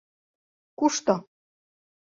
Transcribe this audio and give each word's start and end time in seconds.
—Кушто? 0.79 1.15